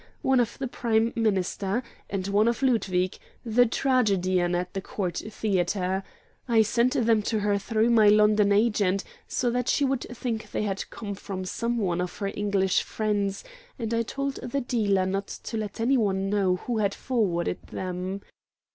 [0.23, 6.01] One of the Prime Minister, and one of Ludwig, the tragedian at the Court Theatre.
[6.47, 10.63] I sent them to her through my London agent, so that she would think they
[10.63, 13.43] had come from some one of her English friends,
[13.77, 18.21] and I told the dealer not to let any one know who had forwarded them.